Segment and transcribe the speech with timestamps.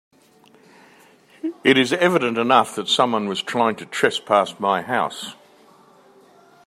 [1.63, 5.35] It is evident enough that someone was trying to trespass my house.